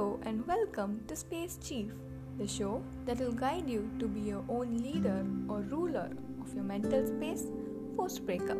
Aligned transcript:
and 0.00 0.46
welcome 0.46 1.02
to 1.06 1.14
Space 1.14 1.58
Chief, 1.62 1.92
the 2.38 2.48
show 2.48 2.82
that 3.04 3.18
will 3.18 3.32
guide 3.32 3.68
you 3.68 3.90
to 3.98 4.08
be 4.08 4.20
your 4.20 4.42
own 4.48 4.78
leader 4.78 5.26
or 5.46 5.60
ruler 5.60 6.08
of 6.40 6.54
your 6.54 6.64
mental 6.64 7.06
space 7.06 7.44
post 7.98 8.24
breakup. 8.24 8.56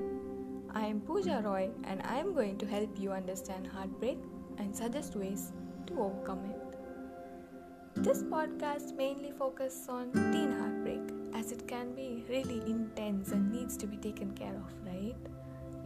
I 0.75 0.83
am 0.83 1.01
Pooja 1.01 1.41
Roy 1.43 1.71
and 1.85 2.03
I 2.03 2.19
am 2.19 2.35
going 2.35 2.59
to 2.59 2.67
help 2.67 2.91
you 2.99 3.13
understand 3.13 3.67
heartbreak 3.67 4.19
and 4.59 4.77
suggest 4.77 5.17
ways 5.17 5.53
to 5.87 6.03
overcome 6.03 6.45
it. 6.45 8.05
This 8.05 8.23
podcast 8.23 8.95
mainly 8.95 9.33
focuses 9.33 9.89
on 9.89 10.13
teen 10.13 10.53
heartbreak 10.53 11.01
as 11.35 11.53
it 11.53 11.67
can 11.67 11.95
be 11.95 12.23
really 12.29 12.61
intense 12.71 13.33
and 13.33 13.51
needs 13.51 13.79
to 13.79 13.87
be 13.87 13.97
taken 13.97 14.33
care 14.33 14.57
of, 14.57 14.75
right? 14.87 15.17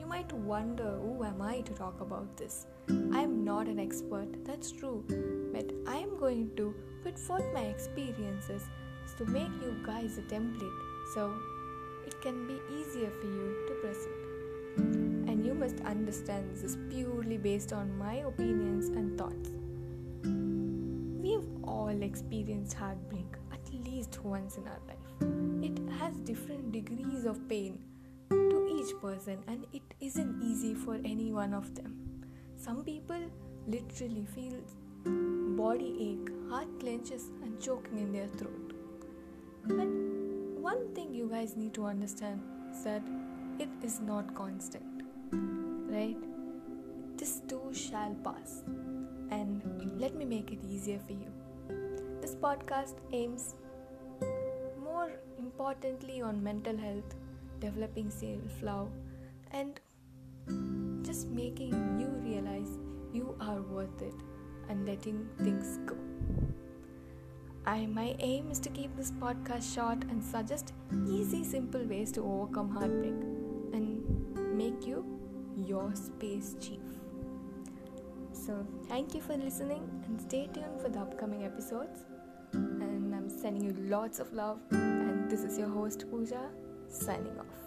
You 0.01 0.07
might 0.07 0.33
wonder 0.33 0.99
who 1.01 1.23
am 1.23 1.41
I 1.41 1.61
to 1.61 1.73
talk 1.73 2.01
about 2.01 2.37
this? 2.37 2.67
I 2.89 3.23
am 3.23 3.45
not 3.45 3.69
an 3.69 3.79
expert, 3.79 4.45
that's 4.45 4.71
true, 4.71 5.05
but 5.55 5.71
I 5.87 5.99
am 5.99 6.19
going 6.19 6.51
to 6.57 6.75
put 7.05 7.17
forth 7.17 7.45
my 7.55 7.63
experiences 7.63 8.63
to 9.19 9.25
make 9.27 9.53
you 9.63 9.77
guys 9.87 10.19
a 10.19 10.23
template 10.23 10.79
so 11.15 11.33
it 12.07 12.21
can 12.21 12.47
be 12.49 12.59
easier 12.77 13.11
for 13.21 13.27
you 13.27 13.57
to 13.69 13.75
present. 13.75 15.29
And 15.29 15.47
you 15.47 15.55
must 15.55 15.81
understand 15.83 16.51
this 16.51 16.65
is 16.65 16.77
purely 16.91 17.39
based 17.39 17.73
on 17.73 17.97
my 17.97 18.15
opinions 18.31 18.89
and 18.89 19.17
thoughts. 19.17 19.51
We've 21.23 21.47
all 21.63 22.03
experienced 22.03 22.75
heartbreak 22.75 23.37
at 23.53 23.73
least 23.87 24.25
once 24.25 24.57
in 24.57 24.67
our 24.67 24.81
life. 24.89 25.07
It 25.63 25.79
has 26.01 26.17
different 26.17 26.73
degrees 26.73 27.25
of 27.27 27.49
pain 27.49 27.79
to 28.31 28.67
each 28.77 28.93
person, 29.01 29.39
and 29.47 29.67
it 29.73 29.83
isn't 30.01 30.43
easy 30.43 30.75
for 30.75 30.97
any 30.97 31.33
one 31.33 31.55
of 31.55 31.75
them. 31.77 31.97
Some 32.57 32.85
people 32.85 33.31
literally 33.67 34.27
feel 34.35 34.61
body 35.65 35.91
ache, 36.07 36.31
heart 36.51 36.73
clenches, 36.79 37.31
and 37.43 37.61
choking 37.67 37.99
in 37.99 38.13
their 38.13 38.29
throat. 38.39 38.73
But 39.67 39.93
one 40.67 40.83
thing 40.95 41.15
you 41.15 41.29
guys 41.31 41.57
need 41.57 41.73
to 41.75 41.87
understand 41.87 42.43
is 42.71 42.85
that 42.85 43.03
it 43.59 43.71
is 43.83 44.01
not 44.01 44.35
constant, 44.35 45.05
right? 45.95 46.27
This 47.17 47.41
too 47.49 47.63
shall 47.73 48.15
pass. 48.27 48.63
And 49.31 49.63
let 49.99 50.15
me 50.15 50.27
make 50.27 50.53
it 50.53 50.67
easier 50.69 50.99
for 51.07 51.13
you. 51.13 51.33
This 52.21 52.35
podcast 52.35 52.97
aims 53.13 53.55
more 54.83 55.11
importantly 55.39 56.21
on 56.21 56.43
mental 56.43 56.77
health 56.77 57.17
developing 57.61 58.11
self 58.11 58.63
love, 58.63 58.91
and 59.53 59.81
just 61.07 61.29
making 61.29 61.75
you 62.05 62.09
realize 62.31 62.79
you 63.15 63.35
are 63.41 63.61
worth 63.63 64.03
it 64.03 64.34
and 64.69 64.87
letting 64.87 65.29
things 65.39 65.79
go. 65.87 65.97
I, 67.67 67.87
my 67.87 68.15
aim 68.19 68.51
is 68.51 68.59
to 68.61 68.69
keep 68.69 68.95
this 68.97 69.11
podcast 69.11 69.75
short 69.75 70.05
and 70.11 70.23
suggest 70.23 70.73
easy, 71.09 71.43
simple 71.43 71.83
ways 71.85 72.13
to 72.13 72.23
overcome 72.23 72.71
heartbreak 72.71 73.15
and 73.73 74.57
make 74.57 74.87
you 74.87 75.05
your 75.57 75.95
space 75.95 76.57
chief. 76.61 76.81
So, 78.33 78.67
thank 78.89 79.15
you 79.15 79.23
for 79.23 79.37
listening 79.37 79.89
and 80.07 80.21
stay 80.21 80.49
tuned 80.53 80.81
for 80.81 80.91
the 80.91 81.01
upcoming 81.01 81.45
episodes. 81.45 82.05
And 82.53 83.15
I'm 83.15 83.31
sending 83.31 83.65
you 83.65 83.73
lots 83.89 84.19
of 84.19 84.33
love. 84.33 84.59
And 84.71 85.31
this 85.31 85.41
is 85.41 85.59
your 85.59 85.69
host, 85.69 86.05
Pooja 86.11 86.51
signing 86.89 87.39
off. 87.39 87.64